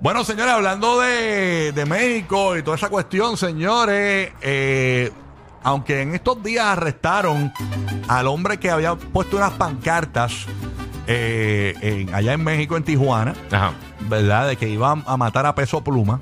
Bueno, 0.00 0.24
señores, 0.24 0.54
hablando 0.54 0.98
de, 1.00 1.72
de 1.72 1.84
México 1.84 2.56
y 2.56 2.62
toda 2.62 2.76
esa 2.76 2.88
cuestión, 2.88 3.36
señores, 3.36 4.30
eh, 4.40 5.10
aunque 5.62 6.00
en 6.00 6.14
estos 6.14 6.42
días 6.42 6.64
arrestaron 6.64 7.52
al 8.08 8.26
hombre 8.26 8.58
que 8.58 8.70
había 8.70 8.94
puesto 8.94 9.36
unas 9.36 9.52
pancartas 9.52 10.46
eh, 11.06 11.74
en- 11.82 12.14
allá 12.14 12.32
en 12.32 12.42
México, 12.42 12.78
en 12.78 12.82
Tijuana, 12.84 13.34
Ajá. 13.50 13.72
¿verdad? 14.08 14.48
De 14.48 14.56
que 14.56 14.68
iban 14.70 15.04
a 15.06 15.18
matar 15.18 15.44
a 15.44 15.54
Peso 15.54 15.84
Pluma. 15.84 16.20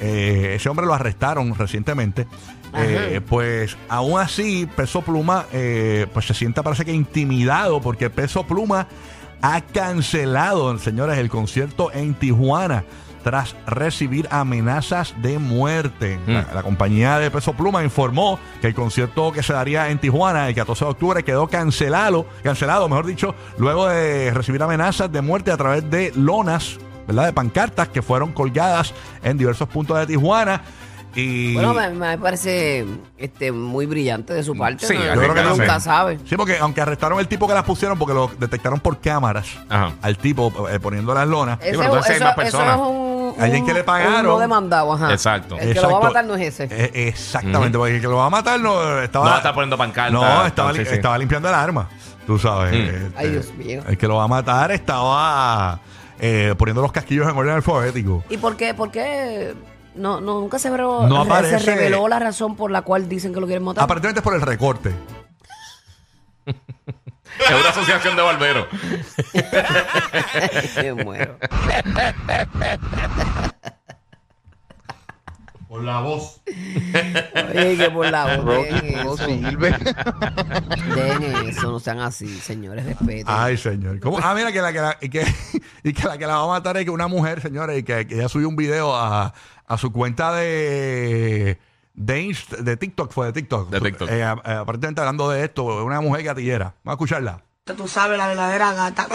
Eh, 0.00 0.52
ese 0.56 0.68
hombre 0.68 0.86
lo 0.86 0.94
arrestaron 0.94 1.54
recientemente. 1.56 2.28
Eh, 2.76 3.20
pues 3.28 3.76
aún 3.88 4.20
así, 4.20 4.68
Peso 4.76 5.02
Pluma 5.02 5.46
eh, 5.52 6.06
pues 6.14 6.26
se 6.26 6.34
siente 6.34 6.62
parece 6.62 6.84
que 6.84 6.92
intimidado 6.92 7.80
porque 7.80 8.08
Peso 8.08 8.44
Pluma 8.46 8.86
ha 9.42 9.60
cancelado, 9.60 10.76
señores, 10.78 11.18
el 11.18 11.28
concierto 11.28 11.92
en 11.92 12.14
Tijuana 12.14 12.84
tras 13.22 13.54
recibir 13.66 14.28
amenazas 14.30 15.14
de 15.20 15.38
muerte. 15.38 16.18
La, 16.26 16.46
la 16.54 16.62
compañía 16.62 17.18
de 17.18 17.30
Peso 17.30 17.52
Pluma 17.52 17.84
informó 17.84 18.38
que 18.60 18.68
el 18.68 18.74
concierto 18.74 19.32
que 19.32 19.42
se 19.42 19.52
daría 19.52 19.90
en 19.90 19.98
Tijuana 19.98 20.48
el 20.48 20.54
14 20.54 20.84
de 20.84 20.90
octubre 20.90 21.22
quedó 21.22 21.46
cancelado, 21.48 22.26
cancelado, 22.42 22.88
mejor 22.88 23.06
dicho, 23.06 23.34
luego 23.58 23.88
de 23.88 24.32
recibir 24.32 24.62
amenazas 24.62 25.12
de 25.12 25.20
muerte 25.20 25.50
a 25.50 25.56
través 25.56 25.88
de 25.90 26.12
lonas, 26.16 26.78
¿verdad? 27.06 27.26
De 27.26 27.32
pancartas 27.32 27.88
que 27.88 28.02
fueron 28.02 28.32
colgadas 28.32 28.94
en 29.22 29.36
diversos 29.36 29.68
puntos 29.68 29.98
de 29.98 30.06
Tijuana. 30.06 30.62
Y 31.14 31.54
Bueno, 31.54 31.74
me, 31.74 31.88
me 31.90 32.18
parece 32.18 32.86
este, 33.18 33.50
muy 33.52 33.86
brillante 33.86 34.32
de 34.34 34.42
su 34.42 34.56
parte. 34.56 34.86
Sí, 34.86 34.94
¿no? 34.94 35.04
yo 35.14 35.20
creo 35.20 35.34
que 35.34 35.42
no 35.42 35.50
nunca 35.56 35.80
sé. 35.80 35.84
sabe. 35.86 36.18
Sí, 36.24 36.36
porque 36.36 36.58
aunque 36.58 36.80
arrestaron 36.80 37.18
el 37.18 37.26
tipo 37.28 37.46
que 37.48 37.54
las 37.54 37.64
pusieron 37.64 37.98
porque 37.98 38.14
lo 38.14 38.30
detectaron 38.38 38.78
por 38.80 39.00
cámaras 39.00 39.48
Ajá. 39.68 39.92
al 40.02 40.16
tipo 40.18 40.68
eh, 40.70 40.78
poniendo 40.80 41.12
las 41.14 41.26
lonas. 41.26 41.58
Ese- 41.60 41.70
pero 41.72 41.84
entonces 41.84 42.10
hay 42.10 42.16
eso, 42.16 42.24
más 42.24 42.32
eso 42.32 42.40
personas. 42.42 42.74
es 42.76 42.80
un, 42.82 43.10
Alguien 43.38 43.64
que 43.66 43.72
le 43.74 43.84
pagaron. 43.84 44.34
un 44.34 44.40
demandado, 44.40 44.92
ajá. 44.92 45.12
Exacto. 45.12 45.56
El 45.58 45.72
que 45.72 45.80
lo 45.80 45.82
va 45.82 45.86
a 45.88 45.90
Exacto. 45.96 46.06
matar 46.08 46.24
no 46.26 46.34
es 46.36 46.60
ese. 46.60 46.68
Eh, 46.70 47.08
exactamente, 47.08 47.78
porque 47.78 47.94
el 47.96 48.00
que 48.00 48.06
lo 48.08 48.16
va 48.16 48.26
a 48.26 48.30
matar 48.30 48.60
no 48.60 49.00
estaba. 49.00 49.24
No 49.24 49.30
va 49.30 49.36
a 49.36 49.38
estar 49.38 49.54
poniendo 49.54 49.76
pancartas. 49.78 50.12
No, 50.12 50.46
estaba, 50.46 50.72
Sí, 50.72 50.78
li- 50.80 50.86
sí. 50.86 50.94
estaba 50.94 51.16
limpiando 51.18 51.48
el 51.48 51.54
arma. 51.54 51.88
Tú 52.26 52.38
sabes. 52.38 52.72
Mm. 52.72 52.76
este, 52.76 53.12
Ay, 53.16 53.28
Dios 53.30 53.52
mío. 53.54 53.82
El 53.88 53.96
que 53.98 54.06
lo 54.06 54.16
va 54.16 54.24
a 54.24 54.28
matar 54.28 54.70
estaba 54.72 55.80
eh, 56.20 56.54
poniendo 56.58 56.82
los 56.82 56.92
casquillos 56.92 57.28
en 57.28 57.36
orden 57.36 57.54
alfabético. 57.54 58.22
¿Y 58.28 58.36
por 58.36 58.56
qué? 58.56 58.74
¿Por 58.74 58.90
qué? 58.90 59.54
No, 59.94 60.20
no, 60.20 60.40
nunca 60.40 60.58
se, 60.58 60.68
reveló, 60.70 61.06
No 61.08 61.24
se 61.24 61.30
aparece- 61.30 61.58
reveló 61.64 62.08
la 62.08 62.18
razón 62.18 62.56
por 62.56 62.70
la 62.70 62.82
cual 62.82 63.08
dicen 63.08 63.32
que 63.34 63.40
lo 63.40 63.46
quieren 63.46 63.64
matar. 63.64 63.84
Aparentemente 63.84 64.20
es 64.20 64.24
por 64.24 64.34
el 64.34 64.42
recorte. 64.42 64.94
Es 67.38 67.50
una 67.58 67.70
asociación 67.70 68.16
de 68.16 68.22
barberos. 68.22 68.66
Me 70.76 70.92
muero. 71.04 71.38
Por 75.70 75.84
la 75.84 76.00
voz. 76.00 76.42
Oye, 77.54 77.76
que 77.76 77.90
por 77.92 78.10
la 78.10 78.38
voz. 78.38 78.66
No 79.04 79.14
eso. 79.14 79.24
sirve. 79.24 79.70
Dejen 80.96 81.48
eso, 81.48 81.70
no 81.70 81.78
sean 81.78 82.00
así, 82.00 82.26
señores, 82.40 82.84
respeten. 82.84 83.24
Ay, 83.28 83.56
señor. 83.56 84.00
¿Cómo? 84.00 84.18
Ah, 84.20 84.34
mira, 84.34 84.50
que 84.50 84.60
la 84.60 84.72
que, 84.72 84.80
la, 84.80 84.98
y 85.00 85.08
que, 85.08 85.24
y 85.84 85.92
que 85.92 86.08
la 86.08 86.18
que 86.18 86.26
la 86.26 86.38
va 86.38 86.42
a 86.42 86.48
matar 86.48 86.76
es 86.76 86.84
que 86.84 86.90
una 86.90 87.06
mujer, 87.06 87.40
señores, 87.40 87.78
y 87.78 87.84
que, 87.84 88.04
que 88.08 88.16
ella 88.16 88.28
subió 88.28 88.48
un 88.48 88.56
video 88.56 88.96
a, 88.96 89.32
a 89.64 89.78
su 89.78 89.92
cuenta 89.92 90.32
de, 90.34 91.56
de, 91.94 92.20
Inst- 92.20 92.56
de 92.58 92.76
TikTok, 92.76 93.12
fue 93.12 93.26
de 93.26 93.32
TikTok. 93.34 93.70
De 93.70 93.80
TikTok. 93.80 94.10
Eh, 94.10 94.22
eh, 94.22 94.24
aparentemente 94.24 95.02
hablando 95.02 95.30
de 95.30 95.44
esto, 95.44 95.84
una 95.84 96.00
mujer 96.00 96.24
gatillera. 96.24 96.74
Vamos 96.82 96.94
a 96.94 96.96
escucharla. 96.96 97.44
Tú 97.76 97.86
sabes 97.86 98.18
la 98.18 98.26
verdadera 98.26 98.72
gata. 98.72 99.06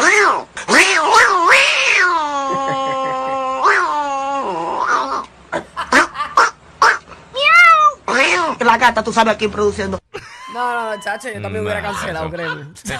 La 8.60 8.78
gata, 8.78 9.04
tú 9.04 9.12
sabes 9.14 9.34
aquí 9.36 9.48
produciendo. 9.48 10.00
No, 10.54 10.74
no, 10.74 10.96
no, 10.96 11.02
chacho, 11.02 11.28
yo 11.30 11.42
también 11.42 11.64
hubiera 11.66 11.82
cancelado, 11.82 12.30
créeme. 12.30 12.66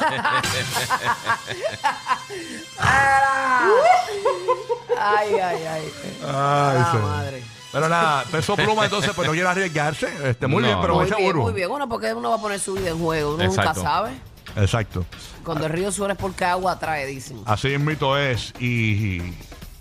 ay, 5.00 5.34
ay, 5.40 5.64
ay. 5.66 5.66
Ay, 5.66 6.28
Ah, 6.28 6.90
señor. 6.92 7.08
madre. 7.10 7.44
Pero 7.72 7.90
nada, 7.90 8.24
peso 8.32 8.56
pluma, 8.56 8.86
entonces, 8.86 9.12
pues 9.14 9.28
no 9.28 9.34
quiere 9.34 9.48
arriesgarse. 9.50 10.08
Este, 10.30 10.48
muy 10.48 10.62
No, 10.62 10.68
bien, 10.68 10.80
pero. 10.82 10.96
Muy 10.96 11.04
mucha 11.06 11.18
bien, 11.18 11.38
muy 11.38 11.54
bien. 11.54 11.70
Bueno, 11.70 11.90
porque 11.90 12.14
uno 12.14 12.30
va 12.30 12.36
a 12.38 12.42
poner 12.42 12.60
su 12.60 12.74
vida 12.74 12.90
en 12.90 13.00
juego. 13.00 13.36
Uno 13.36 13.44
Exacto. 13.44 13.74
nunca 13.76 13.90
sabe. 13.90 14.12
Exacto. 14.56 15.06
Cuando 15.44 15.66
el 15.66 15.74
río 15.74 15.92
suena 15.92 16.14
es 16.14 16.20
porque 16.20 16.46
agua 16.46 16.80
trae, 16.80 17.06
dicen. 17.06 17.42
Así 17.46 17.74
es 17.74 17.80
mito 17.80 18.18
es. 18.18 18.54
Y, 18.60 19.22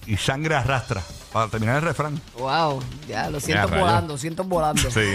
y 0.06 0.16
sangre 0.16 0.56
arrastra. 0.56 1.02
Para 1.34 1.48
terminar 1.48 1.76
el 1.78 1.82
refrán. 1.82 2.20
Wow, 2.38 2.80
ya 3.08 3.28
lo 3.28 3.40
siento 3.40 3.66
rayos. 3.66 3.80
volando, 3.80 4.16
siento 4.16 4.44
volando. 4.44 4.88
Sí. 4.90 5.00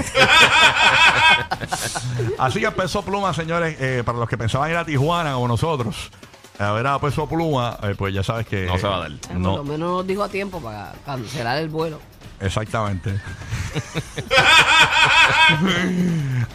Así 2.38 2.60
que 2.60 2.70
peso 2.72 3.02
pluma, 3.04 3.34
señores, 3.34 3.78
eh, 3.80 4.04
para 4.06 4.18
los 4.20 4.28
que 4.28 4.38
pensaban 4.38 4.70
ir 4.70 4.76
a 4.76 4.84
Tijuana 4.84 5.34
como 5.36 5.48
nosotros, 5.48 6.12
a 6.60 6.74
ver 6.74 6.86
a 6.88 7.00
peso 7.00 7.26
pluma, 7.30 7.78
eh, 7.84 7.96
pues 7.98 8.14
ya 8.14 8.22
sabes 8.22 8.46
que. 8.48 8.66
No 8.66 8.78
se 8.78 8.86
va 8.86 8.98
a 8.98 9.00
dar. 9.00 9.12
Ay, 9.12 9.18
Por 9.28 9.34
lo 9.38 9.40
No, 9.40 9.64
menos 9.64 9.80
nos 9.80 10.06
dijo 10.08 10.22
a 10.22 10.28
tiempo 10.30 10.60
para 10.62 10.92
cancelar 11.06 11.58
el 11.58 11.70
vuelo. 11.70 12.02
exactamente. 12.42 13.18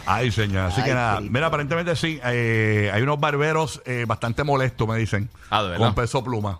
Ay, 0.05 0.31
señor. 0.31 0.65
Así 0.65 0.81
Ay, 0.81 0.87
que 0.89 0.93
nada. 0.93 1.17
Cristo. 1.17 1.33
Mira, 1.33 1.47
aparentemente 1.47 1.95
sí. 1.95 2.19
eh, 2.23 2.91
hay 2.93 3.01
unos 3.01 3.19
barberos 3.19 3.81
eh, 3.85 4.05
bastante 4.07 4.43
molestos, 4.43 4.87
me 4.87 4.97
dicen. 4.97 5.29
Ah, 5.49 5.63
¿de 5.63 5.69
verdad? 5.69 5.85
Con 5.87 5.95
peso 5.95 6.23
pluma. 6.23 6.59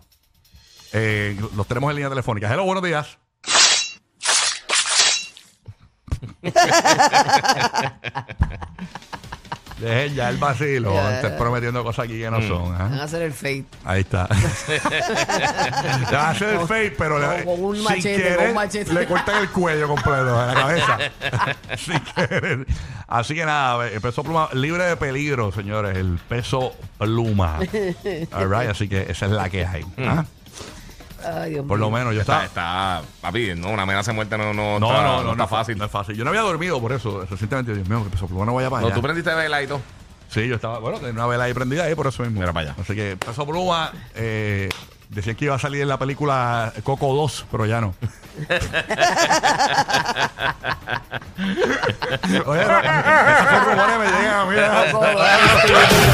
Eh, 0.98 1.38
los 1.58 1.68
tenemos 1.68 1.90
en 1.90 1.98
línea 1.98 2.10
telefónica. 2.10 2.50
Hello, 2.50 2.64
buenos 2.64 2.82
días. 2.82 3.18
Dejen 9.78 10.16
ya 10.16 10.30
el 10.30 10.38
vacilo. 10.38 10.94
Ya. 10.94 11.18
Estás 11.18 11.34
prometiendo 11.34 11.84
cosas 11.84 12.06
aquí 12.06 12.18
que 12.18 12.32
no 12.32 12.42
son. 12.42 12.74
¿ah? 12.74 12.84
Van 12.84 12.94
a 12.94 13.04
hacer 13.04 13.24
el 13.24 13.34
fake. 13.34 13.66
Ahí 13.84 14.00
está. 14.04 14.30
le 14.70 14.80
va 16.16 16.28
a 16.28 16.30
hacer 16.30 16.62
el 16.62 16.66
fake, 16.66 16.96
pero 16.98 17.20
le, 17.20 17.44
con 17.44 17.62
un 17.62 17.76
sin 17.76 17.84
machete, 17.84 18.16
querer, 18.16 18.38
con 18.38 18.48
un 18.48 18.54
machete. 18.54 18.94
le 18.94 19.06
cortan 19.06 19.42
el 19.42 19.50
cuello 19.50 19.90
completo 19.90 20.42
en 20.42 20.48
la 20.48 20.54
cabeza. 20.54 20.98
sin 21.78 22.00
querer. 22.00 22.66
Así 23.06 23.36
que 23.36 23.46
nada, 23.46 23.86
el 23.90 24.00
peso 24.00 24.24
pluma 24.24 24.48
libre 24.54 24.86
de 24.86 24.96
peligro, 24.96 25.52
señores. 25.52 25.98
El 25.98 26.20
peso 26.20 26.74
pluma. 26.98 27.60
All 28.32 28.50
right, 28.50 28.70
así 28.70 28.88
que 28.88 29.02
esa 29.10 29.26
es 29.26 29.32
la 29.34 29.50
que 29.50 29.66
hay. 29.66 29.86
¿ah? 29.98 30.24
Ay, 31.26 31.52
Dios 31.52 31.66
Por 31.66 31.80
lo 31.80 31.88
mío. 31.90 31.98
menos 32.00 32.14
yo 32.16 32.22
Está, 32.22 32.46
estaba. 32.46 33.00
está, 33.00 33.10
papi, 33.22 33.54
no, 33.56 33.70
una 33.70 33.84
amenaza 33.84 34.12
de 34.12 34.16
muerte 34.16 34.38
no, 34.38 34.54
no, 34.54 34.80
No, 34.80 34.88
está, 34.92 35.02
no, 35.04 35.18
no, 35.18 35.24
no 35.24 35.32
está 35.32 35.48
fácil. 35.48 35.78
No 35.78 35.86
es 35.86 35.92
fácil. 35.92 36.16
Yo 36.16 36.24
no 36.24 36.30
había 36.30 36.42
dormido 36.42 36.80
por 36.82 36.92
eso. 36.92 37.26
Recientemente, 37.30 37.74
Dios 37.74 37.88
mío, 37.90 38.04
que 38.04 38.10
peso 38.12 38.28
pluma 38.28 38.46
no 38.46 38.54
vaya 38.54 38.70
para 38.70 38.82
No, 38.82 38.88
allá. 38.88 38.96
tú 38.96 39.02
prendiste 39.02 39.34
vela 39.34 39.62
y 39.64 39.68
todo. 39.68 39.82
Sí, 40.30 40.48
yo 40.48 40.56
estaba, 40.56 40.80
bueno, 40.80 40.98
tenía 40.98 41.14
una 41.14 41.28
vela 41.28 41.46
ahí 41.46 41.54
prendida 41.54 41.84
ahí 41.86 41.96
por 41.96 42.08
eso 42.08 42.24
mismo. 42.24 42.40
Mira 42.40 42.52
para 42.54 42.72
allá. 42.72 42.82
Así 42.82 42.94
que 42.96 43.16
Peso 43.16 43.46
Pluma 43.46 43.92
eh, 44.16 44.70
decían 45.10 45.36
que 45.36 45.46
iba 45.46 45.56
a 45.56 45.60
salir 45.60 45.82
en 45.82 45.88
la 45.88 45.98
película 46.00 46.74
Coco 46.84 47.14
2, 47.14 47.46
pero 47.52 47.66
ya 47.66 47.80
no. 47.82 47.94
Oye, 52.46 52.62
esos 52.62 53.66
rumores 53.66 54.00
me 54.00 54.06
llegan 54.08 54.40
a 54.40 54.46
mí. 54.46 54.56